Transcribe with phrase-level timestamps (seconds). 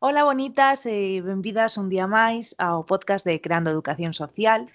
[0.00, 4.66] Ola bonitas eh, e benvidas un día máis ao podcast de Creando Educación Social.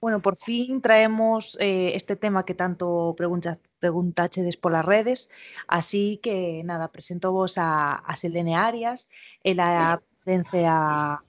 [0.00, 5.28] Bueno, por fin traemos eh, este tema que tanto preguntas, preguntachedes polas redes,
[5.68, 9.12] así que nada, presento vos a, a Selene Arias,
[9.44, 11.20] ela pertence a,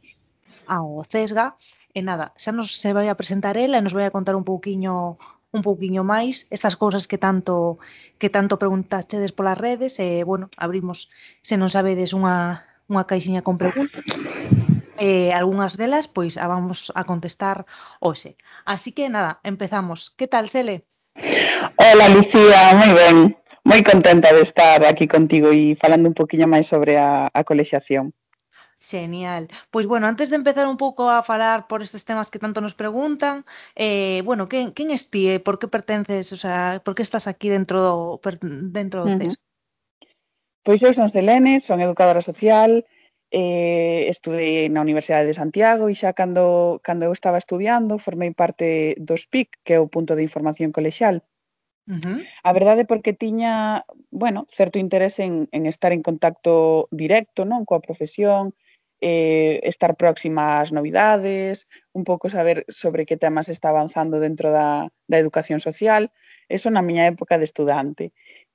[0.66, 1.60] ao CESGA,
[1.92, 4.48] e nada, xa nos se vai a presentar ela e nos vai a contar un
[4.48, 5.20] pouquiño
[5.56, 7.80] un pouquiño máis estas cousas que tanto
[8.20, 10.00] que tanto preguntachedes polas redes.
[10.00, 11.12] E bueno, abrimos
[11.44, 14.04] se non sabedes unha unha caixiña con preguntas
[14.98, 17.66] eh, algunhas delas pois a vamos a contestar
[18.00, 18.36] hoxe.
[18.66, 20.12] Así que nada, empezamos.
[20.18, 20.86] Que tal, Sele?
[21.78, 23.18] Hola, Lucía, moi ben.
[23.66, 28.14] Moi contenta de estar aquí contigo e falando un poquinho máis sobre a, a colexiación.
[28.78, 29.50] Genial.
[29.74, 32.78] Pois bueno, antes de empezar un pouco a falar por estes temas que tanto nos
[32.78, 33.42] preguntan,
[33.74, 35.34] eh, bueno, quen, quen es ti?
[35.34, 35.40] Eh?
[35.40, 36.30] Por que pertences?
[36.30, 39.34] O sea, por que estás aquí dentro do, per, dentro do CES?
[39.34, 39.45] Uh -huh.
[40.66, 42.72] Pois eu son Selene, son educadora social,
[43.30, 48.98] eh, estudei na Universidade de Santiago e xa cando, cando eu estaba estudiando formei parte
[48.98, 51.22] dos PIC, que é o punto de información colexial.
[51.86, 52.18] Uh -huh.
[52.42, 57.62] A verdade é porque tiña, bueno, certo interés en, en estar en contacto directo, non,
[57.70, 58.58] coa profesión,
[59.06, 64.90] eh, estar próxima ás novidades, un pouco saber sobre que temas está avanzando dentro da,
[65.06, 66.10] da educación social,
[66.50, 68.06] eso na miña época de estudante.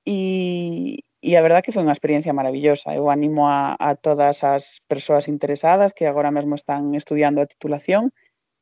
[0.03, 2.97] E, E a verdad que foi unha experiencia maravillosa.
[2.97, 8.09] Eu animo a, a todas as persoas interesadas que agora mesmo están estudiando a titulación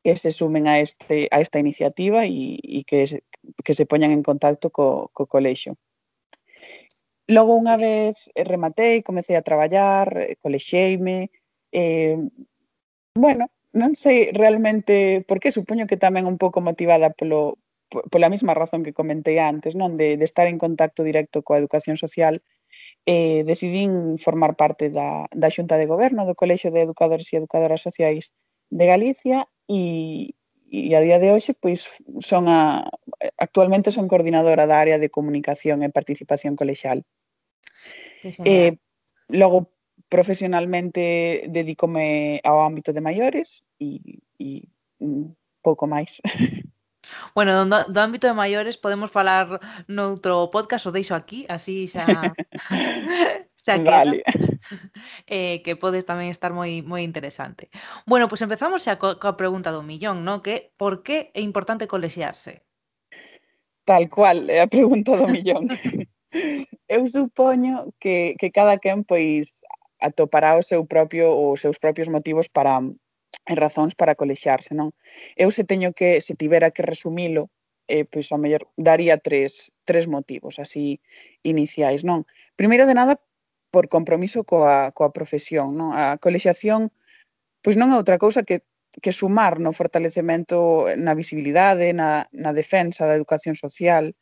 [0.03, 3.23] que se sumen a, este, a esta iniciativa e, e que, se,
[3.63, 5.79] que se poñan en contacto co, co colexo.
[7.29, 11.31] Logo, unha vez rematei, comecei a traballar, eh, colexeime,
[11.71, 12.17] eh,
[13.15, 17.61] bueno, non sei realmente por que, supoño que tamén un pouco motivada polo,
[18.11, 21.95] pola mesma razón que comentei antes, non de, de estar en contacto directo coa educación
[21.95, 22.41] social
[23.09, 27.81] eh, decidín formar parte da, da Xunta de Goberno do Colexio de Educadores e Educadoras
[27.81, 28.29] Sociais
[28.69, 30.37] de Galicia e,
[30.69, 31.89] e a día de hoxe pois
[32.21, 32.85] son a,
[33.41, 37.01] actualmente son coordinadora da área de comunicación e participación colexial.
[38.45, 38.77] Eh,
[39.33, 39.73] logo
[40.05, 44.69] profesionalmente dedícome ao ámbito de maiores e, e
[45.65, 46.21] pouco máis.
[47.39, 52.03] Bueno, do, do ámbito de maiores podemos falar noutro podcast, o deixo aquí, así xa
[53.63, 54.03] xa queda.
[54.03, 54.19] Vale.
[55.25, 57.71] Eh, que podes tamén estar moi moi interesante.
[58.03, 60.43] Bueno, pois pues empezamos xa co, coa pregunta do millón, no?
[60.43, 62.67] Que por que é importante colexiarse?
[63.87, 65.71] Tal cual, é a pregunta do millón.
[66.91, 69.55] Eu supoño que, que cada quen pois
[70.03, 72.83] atopará o seu propio os seus propios motivos para
[73.49, 74.93] e razóns para colexarse, non?
[75.33, 77.49] Eu se teño que, se tivera que resumilo,
[77.89, 81.01] eh, pois a mellor daría tres, tres motivos así
[81.41, 82.29] iniciais, non?
[82.53, 83.17] Primeiro de nada,
[83.73, 85.89] por compromiso coa, coa profesión, non?
[85.97, 86.93] A colexiación
[87.65, 88.61] pois non é outra cousa que
[89.03, 94.17] que sumar no fortalecemento na visibilidade, na, na defensa da educación social.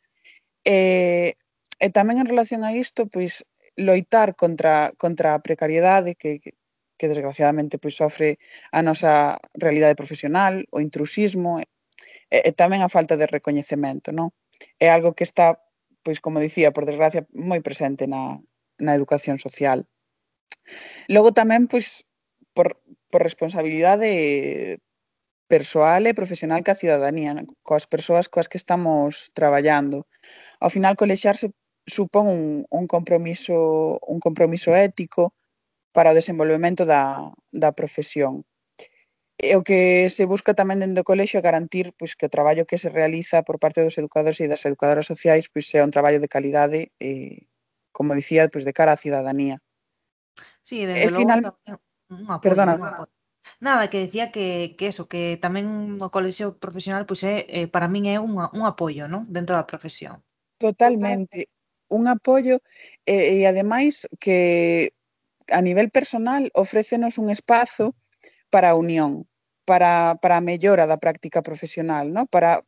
[0.60, 1.34] E,
[1.80, 3.48] e tamén en relación a isto, pois
[3.80, 6.52] loitar contra, contra a precariedade que, que
[6.98, 8.42] que desgraciadamente pois sofre
[8.74, 11.64] a nosa realidade profesional, o intrusismo e,
[12.28, 14.34] e tamén a falta de recoñecemento, non?
[14.76, 15.62] É algo que está,
[16.04, 18.42] pois como dicía, por desgracia, moi presente na,
[18.82, 19.86] na educación social.
[21.08, 22.04] Logo tamén, pois,
[22.52, 22.76] por,
[23.08, 24.82] por responsabilidade
[25.48, 27.32] persoal e profesional ca cidadanía,
[27.64, 30.04] coas persoas coas que estamos traballando.
[30.60, 31.54] Ao final, colexarse
[31.88, 35.32] supón un, un compromiso un compromiso ético
[35.98, 38.46] para o desenvolvemento da, da profesión.
[39.34, 42.70] E o que se busca tamén dentro do colexio é garantir pois, que o traballo
[42.70, 46.22] que se realiza por parte dos educadores e das educadoras sociais pois, sea un traballo
[46.22, 47.50] de calidade, e,
[47.90, 49.58] como dicía, pois, de cara á cidadanía.
[50.62, 51.40] Sí, desde e logo final...
[51.42, 51.78] tamén
[52.14, 52.74] un apoio, Perdona.
[52.78, 53.14] Un apoio.
[53.58, 57.90] Nada, que decía que, que eso, que tamén o colexio profesional pois é, eh, para
[57.90, 59.26] min é un, un apoio, non?
[59.26, 60.22] Dentro da profesión.
[60.62, 61.50] Totalmente.
[61.90, 62.62] Un apoio
[63.02, 64.94] e, e ademais que
[65.50, 67.94] a nivel personal ofrécenos un espazo
[68.50, 69.28] para a unión,
[69.64, 72.26] para, para a mellora da práctica profesional, ¿no?
[72.26, 72.64] para,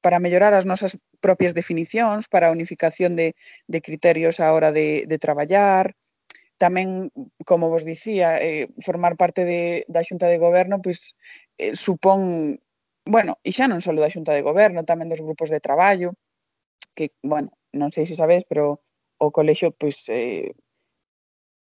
[0.00, 3.36] para mellorar as nosas propias definicións, para a unificación de,
[3.68, 5.94] de criterios á hora de, de traballar,
[6.60, 7.08] tamén,
[7.48, 11.16] como vos dicía, eh, formar parte de, da Xunta de Goberno pois,
[11.56, 12.60] eh, supón,
[13.08, 16.12] bueno, e xa non só da Xunta de Goberno, tamén dos grupos de traballo,
[16.92, 18.84] que, bueno, non sei se sabes, pero
[19.16, 20.52] o colexio pois, eh,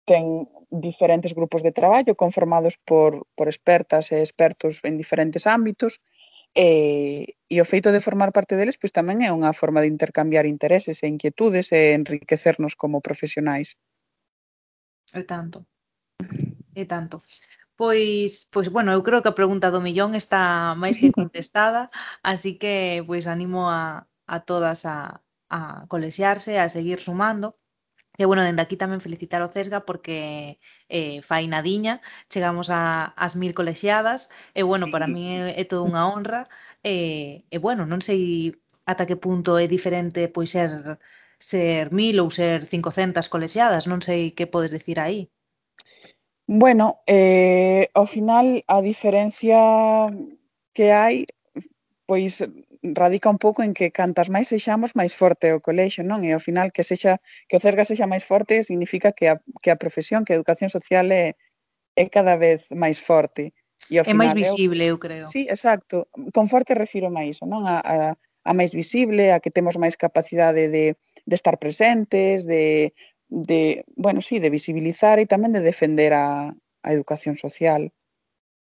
[0.05, 6.01] ten diferentes grupos de traballo conformados por, por expertas e expertos en diferentes ámbitos
[6.55, 10.45] e, e o feito de formar parte deles pois tamén é unha forma de intercambiar
[10.45, 13.77] intereses e inquietudes e enriquecernos como profesionais.
[15.13, 15.65] E tanto.
[16.73, 17.21] E tanto.
[17.73, 21.89] Pois, pois bueno, eu creo que a pregunta do millón está máis que contestada,
[22.21, 27.57] así que pois animo a, a todas a, a colexiarse, a seguir sumando
[28.21, 30.18] E bueno, dende aquí tamén felicitar o Cesga porque
[30.98, 31.94] eh, fai nadiña,
[32.31, 34.92] chegamos a, as mil colexiadas, e bueno, sí.
[34.94, 36.42] para mí é, é toda unha honra,
[36.86, 36.95] e,
[37.50, 38.54] e bueno, non sei
[38.86, 40.71] ata que punto é diferente pois ser
[41.51, 45.19] ser mil ou ser 500 colexiadas, non sei que podes dicir aí.
[46.45, 49.57] Bueno, eh, ao final a diferencia
[50.75, 51.25] que hai
[52.05, 52.44] pois
[52.83, 56.21] radica un pouco en que cantas máis sexamos máis forte o colexio, non?
[56.27, 59.71] E ao final que sexa que o Cerga sexa máis forte significa que a, que
[59.71, 61.39] a profesión, que a educación social é,
[61.95, 63.55] é cada vez máis forte.
[63.88, 65.25] E ao é final, máis visible, eu, eu creo.
[65.27, 66.07] Sí, exacto.
[66.35, 67.63] Con forte refiro a iso, non?
[67.67, 67.95] A, a,
[68.44, 72.91] a máis visible, a que temos máis capacidade de, de estar presentes, de,
[73.31, 76.51] de, bueno, sí, de visibilizar e tamén de defender a,
[76.83, 77.91] a educación social.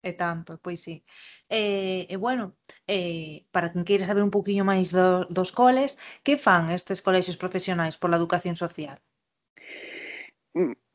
[0.02, 1.06] E tanto, pois sí.
[1.52, 2.56] E, e bueno,
[2.88, 7.36] eh, para quen queira saber un poquinho máis do, dos coles, que fan estes colexios
[7.36, 8.98] profesionais pola educación social?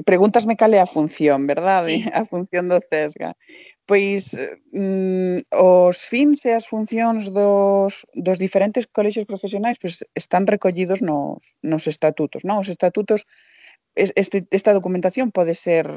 [0.08, 1.93] Pregúntasme cal é a función, verdade?
[1.93, 2.08] Sí.
[2.08, 3.37] A función do CESGA.
[3.85, 4.32] Pois
[4.73, 11.56] mm, os fins e as funcións dos, dos diferentes colexios profesionais pois, están recollidos nos,
[11.61, 12.49] nos estatutos.
[12.49, 12.64] Non?
[12.64, 13.29] Os estatutos
[13.97, 15.88] Este, esta documentación pode ser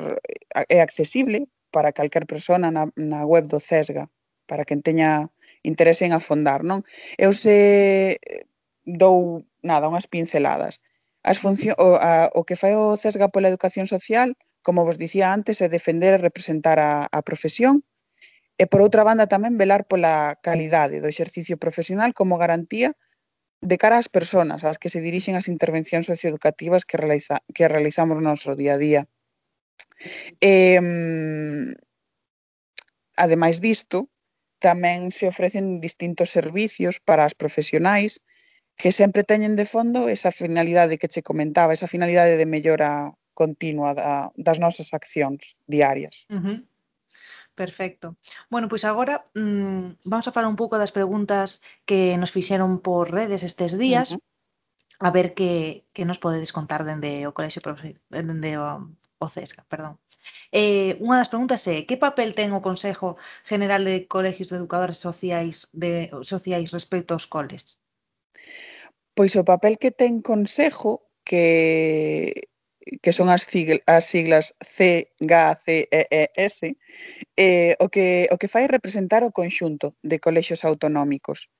[0.56, 4.08] é accesible para calquer persona na, na web do CESGA
[4.50, 5.30] para quen teña
[5.62, 6.82] interese en afondar, non?
[7.22, 8.18] Eu se
[8.84, 10.82] dou nada, unhas pinceladas.
[11.22, 14.34] As función, o, a, o que fai o CESGA pola educación social,
[14.66, 17.86] como vos dicía antes, é defender e representar a, a profesión,
[18.60, 22.92] e por outra banda tamén velar pola calidade do exercicio profesional como garantía
[23.62, 28.20] de cara ás persoas ás que se dirixen as intervencións socioeducativas que, realiza, que realizamos
[28.20, 29.02] no noso día a día.
[30.40, 30.80] E,
[33.16, 34.08] ademais disto,
[34.60, 38.20] Tamén se ofrecen distintos servicios para as profesionais
[38.80, 43.96] que sempre teñen de fondo esa finalidade que che comentaba, esa finalidade de mellora continua
[43.96, 46.28] da, das nosas accións diarias.
[46.28, 46.58] Uh -huh.
[47.56, 48.16] Perfecto.
[48.52, 53.12] Bueno, pois agora mmm, vamos a falar un pouco das preguntas que nos fixeron por
[53.12, 54.12] redes estes días.
[54.12, 54.28] Uh -huh.
[55.08, 57.64] A ver que, que nos podedes contar dende o colexio
[58.12, 58.68] dende o
[59.20, 60.00] o CESGA, perdón.
[60.52, 64.98] Eh, unha das preguntas é que papel ten o Consejo General de Colegios de Educadores
[64.98, 67.78] Sociais de Sociais respecto aos coles?
[69.14, 70.92] Pois o papel que ten Consejo
[71.28, 72.50] que
[73.04, 75.34] que son as, sigla, as siglas C, G,
[75.64, 76.76] C, E, E, S,
[77.38, 81.54] eh, o, que, o que fai representar o conxunto de colexios autonómicos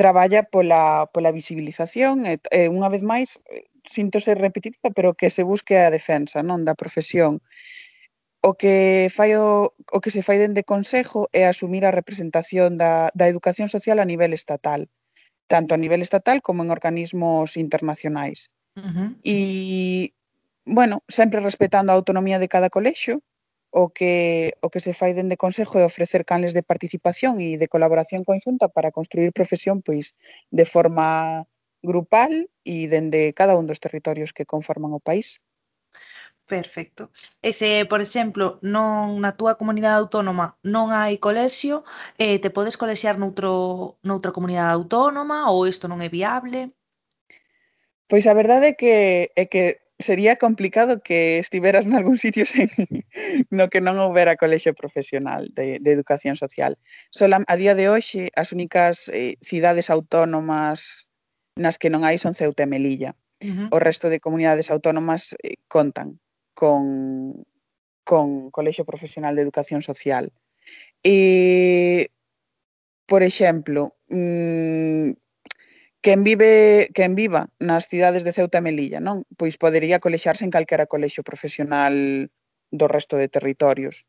[0.00, 5.28] traballa pola, pola visibilización e, e unha vez máis eh, sinto ser repetitiva, pero que
[5.28, 7.44] se busque a defensa non da profesión.
[8.40, 13.12] O que, fai o, o que se fai dende Consejo é asumir a representación da,
[13.12, 14.88] da educación social a nivel estatal,
[15.52, 18.48] tanto a nivel estatal como en organismos internacionais.
[18.80, 19.08] Uh -huh.
[19.20, 19.36] E,
[20.64, 23.20] bueno, sempre respetando a autonomía de cada colexio,
[23.70, 27.70] o que o que se fai dende Consejo é ofrecer canles de participación e de
[27.70, 30.14] colaboración conxunta para construir profesión pois
[30.50, 31.46] de forma
[31.82, 35.40] grupal e dende cada un dos territorios que conforman o país.
[36.50, 37.10] Perfecto.
[37.40, 41.86] E se, por exemplo, non na túa comunidade autónoma non hai colexio,
[42.18, 46.74] eh, te podes colexiar noutro, noutra comunidade autónoma ou isto non é viable?
[48.10, 48.94] Pois a verdade é que,
[49.38, 52.70] é que sería complicado que estiveras nalgún sitio sen,
[53.50, 56.80] no que non houbera colexio profesional de, de educación social.
[57.12, 61.06] Sola, a día de hoxe, as únicas eh, cidades autónomas
[61.56, 63.12] nas que non hai son Ceuta e Melilla.
[63.40, 63.68] Uh -huh.
[63.72, 66.20] O resto de comunidades autónomas eh, contan
[66.56, 67.44] con,
[68.04, 70.32] con colexio profesional de educación social.
[71.04, 72.10] E,
[73.06, 75.16] por exemplo, mm,
[76.00, 79.28] quen vive quen viva nas cidades de Ceuta e Melilla, non?
[79.36, 81.94] Pois podería colexarse en calquera colexio profesional
[82.70, 84.06] do resto de territorios.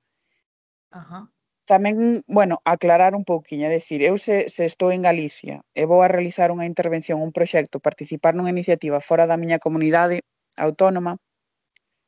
[0.92, 1.28] Ajá.
[1.68, 6.04] Tamén, bueno, aclarar un pouquiño, é dicir, eu se, se estou en Galicia e vou
[6.04, 10.24] a realizar unha intervención, un proxecto, participar nunha iniciativa fora da miña comunidade
[10.58, 11.16] autónoma,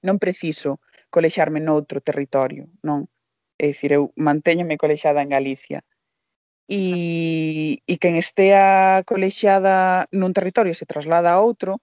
[0.03, 3.07] non preciso colexarme noutro territorio, non?
[3.55, 5.79] É dicir, eu mantéñome colexada en Galicia
[6.67, 11.81] e, e quen estea colexiada nun territorio se traslada a outro,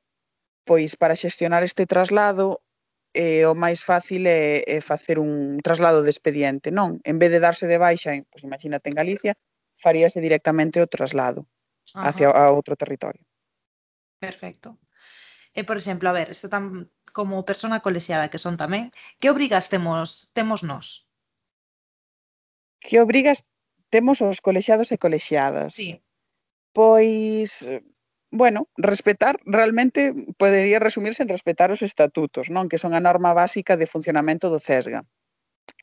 [0.65, 2.65] pois para xestionar este traslado
[3.13, 7.03] eh, o máis fácil é, é facer un traslado de expediente, non?
[7.03, 9.33] En vez de darse de baixa, pois imagínate en Galicia,
[9.77, 11.49] faríase directamente o traslado
[11.95, 12.09] Ajá.
[12.09, 13.25] hacia a outro territorio.
[14.21, 14.79] Perfecto.
[15.51, 19.67] E, por exemplo, a ver, isto tam, como persona colexiada que son tamén, que obrigas
[19.67, 21.11] temos, temos nós?
[22.79, 23.43] Que obrigas
[23.91, 25.75] temos os colexiados e colexiadas.
[25.75, 26.01] Sí.
[26.73, 27.67] Pois,
[28.31, 33.75] bueno, respetar, realmente podería resumirse en respetar os estatutos, non que son a norma básica
[33.75, 35.03] de funcionamento do CESGA,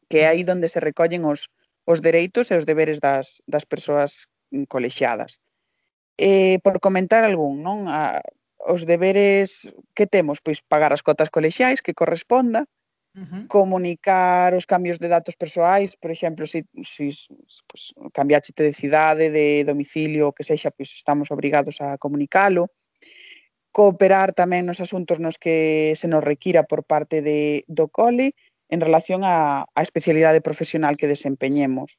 [0.07, 1.51] que é aí onde se recollen os,
[1.83, 4.31] os dereitos e os deberes das, das persoas
[4.71, 5.43] colexiadas.
[6.17, 7.91] Eh, por comentar algún, non?
[7.91, 8.23] A,
[8.63, 12.65] os deberes que temos, pois pagar as cotas colexiais que corresponda,
[13.21, 13.47] -huh.
[13.47, 17.33] comunicar os cambios de datos persoais, por exemplo, se, se, si,
[17.67, 22.69] pues, cambiáchete de cidade, de domicilio, que sexa, pois pues, estamos obrigados a comunicalo.
[23.73, 28.33] Cooperar tamén nos asuntos nos que se nos requira por parte de, do cole
[28.69, 31.97] en relación á especialidade profesional que desempeñemos.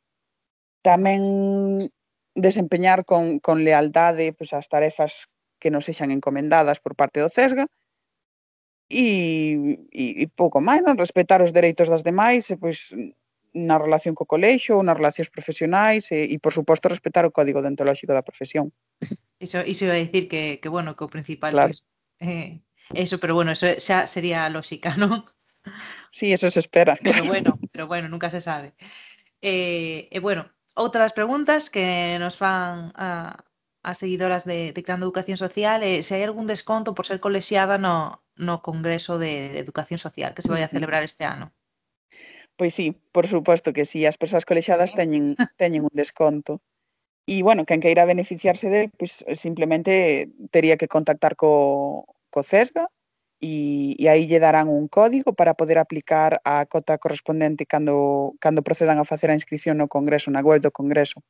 [0.82, 1.90] Tamén
[2.34, 5.26] desempeñar con, con lealdade pois, as tarefas
[5.58, 7.66] que nos sexan encomendadas por parte do CESGA,
[8.88, 10.96] e, e, e pouco máis, non?
[10.96, 12.96] respetar os dereitos das demais e pois
[13.52, 17.60] na relación co colexo ou nas relacións profesionais e, e por suposto respetar o código
[17.60, 18.72] deontolóxico da profesión.
[19.38, 21.70] Iso, iso a dicir que, que bueno, que o principal claro.
[21.70, 21.84] pois,
[22.20, 22.60] eh,
[22.94, 25.24] eso, pero bueno, eso xa sería a lógica, non?
[26.10, 26.96] Sí, eso se espera.
[26.96, 27.28] Pero claro.
[27.28, 28.72] bueno, pero bueno, nunca se sabe.
[29.40, 33.36] E eh, e bueno, outra das preguntas que nos fan a,
[33.88, 37.24] as seguidoras de, de Cando Educación Social eh, e se hai algún desconto por ser
[37.24, 41.56] colexiada no, no Congreso de Educación Social que se vai a celebrar este ano.
[42.58, 46.60] Pois sí, por suposto que sí, as persoas colexiadas teñen, teñen un desconto.
[47.24, 52.92] E, bueno, quen queira beneficiarse del, pois simplemente tería que contactar co, co CESGA
[53.40, 58.66] e, e aí lle darán un código para poder aplicar a cota correspondente cando, cando
[58.66, 61.24] procedan a facer a inscripción no Congreso, na web do Congreso.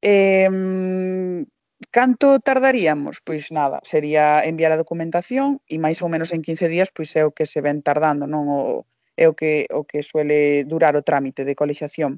[0.03, 1.47] eh,
[1.91, 3.21] Canto tardaríamos?
[3.21, 7.23] Pois nada, sería enviar a documentación e máis ou menos en 15 días pois é
[7.29, 11.05] o que se ven tardando, non o é o que o que suele durar o
[11.09, 12.13] trámite de colexiación.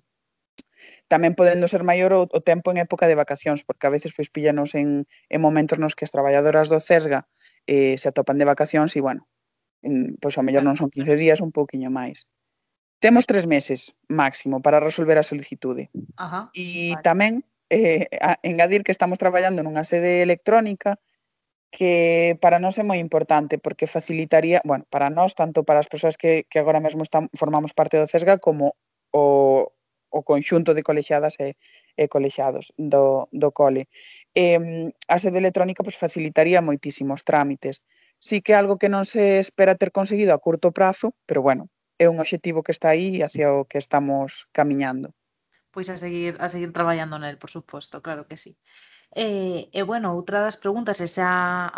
[1.11, 4.31] Tamén podendo ser maior o, o tempo en época de vacacións, porque a veces pois
[4.31, 7.27] píllanos en, en momentos nos que as traballadoras do CESGA
[7.67, 9.27] eh, se atopan de vacacións e, bueno,
[9.83, 12.31] en, pois ao mellor non son 15 días, un pouquiño máis.
[12.99, 15.91] Temos tres meses máximo para resolver a solicitude.
[16.17, 17.03] Ajá, e vale.
[17.07, 17.33] tamén
[17.71, 20.99] eh, a engadir que estamos traballando nunha sede electrónica
[21.71, 26.17] que para nós é moi importante porque facilitaría, bueno, para nós, tanto para as persoas
[26.17, 28.75] que, que agora mesmo están, formamos parte do CESGA como
[29.13, 29.69] o,
[30.09, 31.61] o conxunto de colexiadas e,
[31.97, 33.87] e colexiados do, do cole.
[34.33, 37.85] Eh, a sede electrónica pois, facilitaría moitísimos trámites.
[38.19, 42.07] Sí que algo que non se espera ter conseguido a curto prazo, pero bueno, é
[42.09, 45.09] un obxectivo que está aí e hacia o que estamos camiñando.
[45.75, 48.53] Pois a seguir a seguir traballando nel, por suposto, claro que sí.
[49.15, 51.29] E, eh, e eh, bueno, outra das preguntas, esa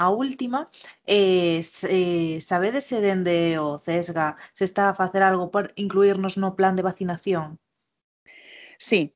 [0.05, 0.61] a última,
[1.07, 6.35] eh, se, eh, sabedes se dende o CESGA se está a facer algo por incluirnos
[6.43, 7.59] no plan de vacinación?
[8.79, 9.15] Sí,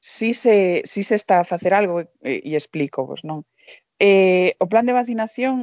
[0.00, 3.42] sí se, sí se está a facer algo eh, e, e explico vos, non?
[3.98, 5.54] Eh, o plan de vacinación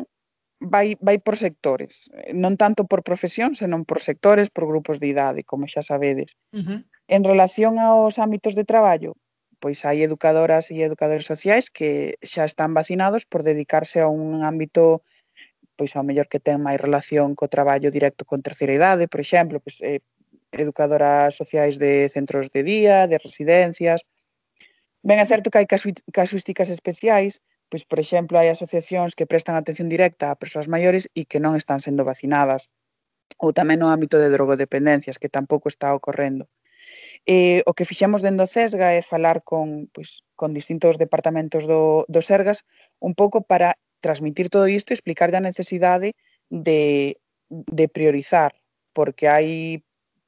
[0.59, 5.41] vai, vai por sectores, non tanto por profesión, senón por sectores, por grupos de idade,
[5.43, 6.35] como xa sabedes.
[6.55, 6.79] Uh -huh.
[7.07, 9.13] En relación aos ámbitos de traballo,
[9.59, 15.03] pois hai educadoras e educadores sociais que xa están vacinados por dedicarse a un ámbito
[15.75, 19.59] pois ao mellor que ten máis relación co traballo directo con terceira idade, por exemplo,
[19.59, 19.99] pois, eh,
[20.55, 24.07] educadoras sociais de centros de día, de residencias.
[25.03, 29.89] Ben, é certo que hai casuísticas especiais, Pois, por exemplo, hai asociacións que prestan atención
[29.89, 32.69] directa a persoas maiores e que non están sendo vacinadas.
[33.43, 36.45] Ou tamén no ámbito de drogodependencias, que tampouco está ocorrendo.
[37.25, 42.05] E, o que fixemos dentro do CESGA é falar con, pois, con distintos departamentos do,
[42.13, 42.59] do SERGAS
[43.01, 43.69] un pouco para
[44.05, 46.13] transmitir todo isto e explicar a necesidade
[46.49, 47.17] de,
[47.49, 48.51] de priorizar,
[48.93, 49.81] porque hai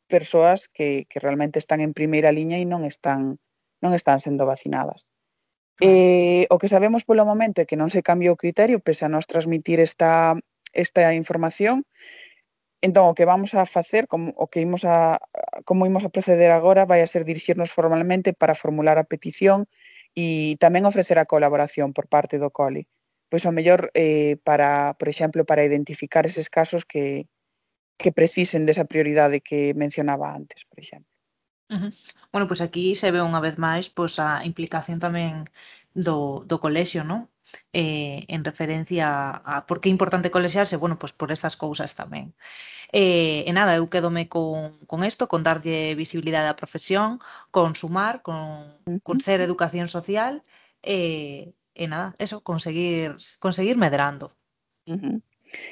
[0.09, 3.37] persoas que, que realmente están en primeira liña e non están,
[3.83, 5.05] non están sendo vacinadas.
[5.79, 9.13] Eh, o que sabemos polo momento é que non se cambiou o criterio pese a
[9.13, 10.33] nos transmitir esta,
[10.73, 11.85] esta información.
[12.81, 15.21] Entón, o que vamos a facer, como, o que imos a,
[15.65, 19.69] como imos a proceder agora, vai a ser dirixirnos formalmente para formular a petición
[20.17, 22.89] e tamén ofrecer a colaboración por parte do COLI.
[23.29, 27.29] Pois ao mellor, eh, para, por exemplo, para identificar eses casos que,
[28.01, 31.16] que precisen desa prioridade que mencionaba antes, por exemplo.
[31.69, 31.91] Uh -huh.
[32.31, 35.45] Bueno, pois aquí se ve unha vez máis pois a implicación tamén
[35.93, 37.27] do, do colexio, non?
[37.73, 41.95] eh, en referencia a, a por que é importante colexiarse, bueno, pois por estas cousas
[41.95, 42.33] tamén.
[42.91, 47.19] Eh, e nada, eu quedome con, con isto, con darlle visibilidade á profesión,
[47.55, 48.41] con sumar, con,
[49.03, 50.43] con ser educación social,
[50.83, 54.27] e, eh, e nada, eso, conseguir, conseguir medrando.
[54.87, 55.17] Uh -huh.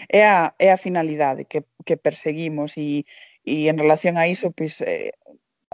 [0.10, 3.04] É a, é a finalidade que, que perseguimos e,
[3.44, 5.12] e en relación a iso, pois, eh,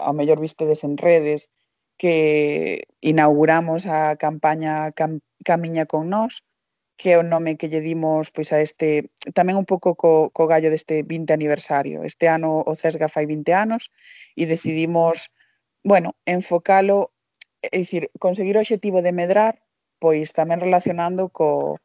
[0.01, 1.49] ao mellor vistedes en redes,
[2.01, 6.41] que inauguramos a campaña Cam Camiña con nós,
[7.01, 10.43] que é o nome que lle dimos pois a este tamén un pouco co, co
[10.45, 12.05] gallo deste 20 aniversario.
[12.05, 13.89] Este ano o CESGA fai 20 anos
[14.37, 15.33] e decidimos,
[15.81, 17.09] bueno, enfocalo,
[17.61, 19.61] é dicir, conseguir o obxectivo de medrar,
[20.01, 21.77] pois tamén relacionando co,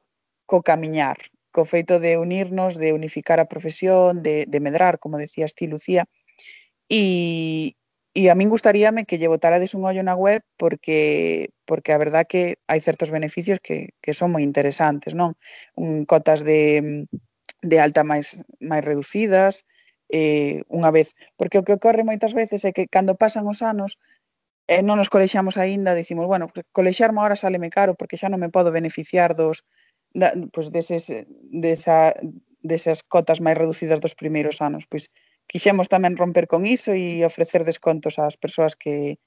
[0.44, 1.16] co camiñar,
[1.48, 6.04] co feito de unirnos, de unificar a profesión, de, de medrar, como decías ti, Lucía,
[6.88, 7.76] e,
[8.20, 10.98] E a min gustaríame que lle botarades un ollo na web porque
[11.68, 15.30] porque a verdad que hai certos beneficios que, que son moi interesantes, non?
[15.84, 16.60] Un, cotas de,
[17.70, 19.54] de alta máis, máis reducidas,
[20.08, 21.08] eh, unha vez.
[21.36, 24.00] Porque o que ocorre moitas veces é que cando pasan os anos
[24.64, 28.40] e eh, non nos colexamos aínda, dicimos, bueno, colexarme agora saleme caro porque xa non
[28.40, 29.56] me podo beneficiar dos
[30.16, 31.04] da, pues, deses,
[31.64, 32.16] desa,
[32.64, 34.88] desas cotas máis reducidas dos primeiros anos.
[34.88, 35.12] Pois
[35.46, 39.18] quixemos tamén romper con iso e ofrecer descontos ás persoas que,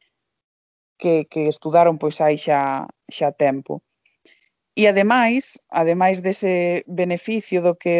[0.99, 3.81] que, que estudaron pois hai xa, xa tempo.
[4.79, 7.97] E ademais, ademais dese beneficio do que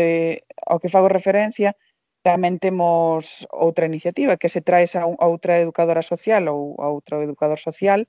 [0.64, 1.76] ao que fago referencia,
[2.24, 7.24] tamén temos outra iniciativa que se traes a, a outra educadora social ou a outro
[7.24, 8.08] educador social,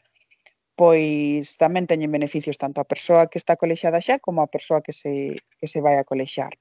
[0.74, 4.94] pois tamén teñen beneficios tanto a persoa que está colexada xa como a persoa que
[4.94, 6.54] se, que se vai a colexar.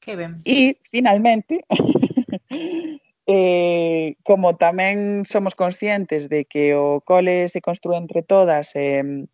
[0.00, 0.40] Que ben.
[0.44, 1.62] E, finalmente,
[3.26, 9.26] eh, como tamén somos conscientes de que o cole se construe entre todas e, eh,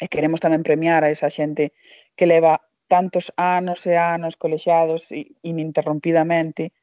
[0.00, 1.72] e queremos tamén premiar a esa xente
[2.16, 5.14] que leva tantos anos e anos colexiados
[5.46, 6.74] ininterrompidamente,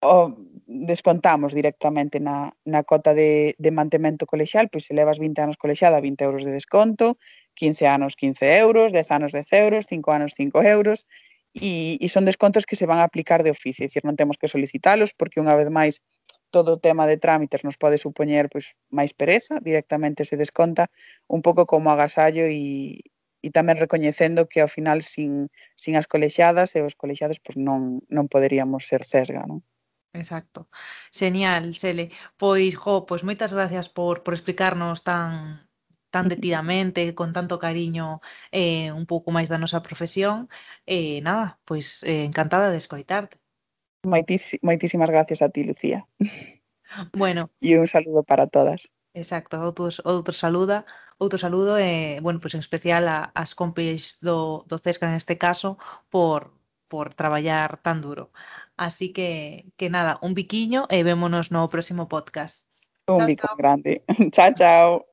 [0.00, 0.30] o
[0.66, 5.98] descontamos directamente na, na cota de, de mantemento colexial, pois se levas 20 anos colexiada,
[5.98, 7.18] 20 euros de desconto,
[7.58, 11.06] 15 anos 15 euros, 10 anos 10 euros, 5 anos 5 euros,
[11.54, 14.36] e, e son descontos que se van a aplicar de oficio, é dicir, non temos
[14.36, 16.04] que solicitalos porque unha vez máis
[16.50, 20.88] todo o tema de trámites nos pode supoñer pois máis pereza, directamente se desconta
[21.28, 23.00] un pouco como agasallo e,
[23.44, 28.00] e tamén recoñecendo que ao final sin, sin as colexiadas e os colexiados pois non,
[28.08, 29.60] non poderíamos ser sesga, non?
[30.16, 30.68] Exacto.
[31.12, 32.10] Genial, Sele.
[32.40, 35.67] Pois, jo, pois moitas gracias por, por explicarnos tan,
[36.10, 40.48] tan detidamente, con tanto cariño eh, un pouco máis da nosa profesión
[40.86, 43.36] e eh, nada, pois eh, encantada de escoitarte.
[44.62, 46.06] Moitísimas gracias a ti, Lucía.
[47.12, 47.50] Bueno.
[47.60, 48.88] E un saludo para todas.
[49.12, 50.86] Exacto, outros, outro saluda,
[51.18, 55.36] outro saludo e, eh, bueno, pois en especial a, as compis do, do CESCA neste
[55.36, 55.76] caso
[56.08, 56.54] por,
[56.86, 58.30] por traballar tan duro.
[58.78, 62.68] Así que, que nada, un biquiño e vémonos no próximo podcast.
[63.08, 63.56] Un chao, bico chao.
[63.56, 64.04] grande.
[64.34, 65.07] Chao, chao.